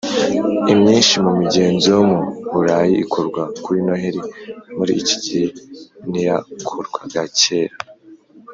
Imyinshi 0.73 1.15
mu 1.25 1.31
migenzo 1.39 1.85
yo 1.95 2.03
mu 2.11 2.19
Burayi 2.53 2.93
ikorwa 3.03 3.41
kuri 3.63 3.79
Noheli 3.85 4.21
muri 4.77 4.91
iki 5.01 5.15
gihe 5.23 5.47
n 6.09 6.11
iyakorwaga 6.21 7.21
kera 7.39 7.75